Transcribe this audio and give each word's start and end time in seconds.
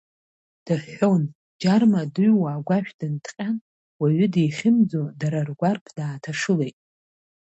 Дыҳәҳәон, 0.65 1.23
Џьарма 1.61 2.01
дыҩуа 2.13 2.49
агәашә 2.55 2.91
дынҭҟьан, 2.99 3.57
уаҩы 3.99 4.27
дихьымӡо, 4.33 5.01
дара 5.19 5.39
ргәарԥ 5.49 5.85
дааҭашылеит. 5.97 6.77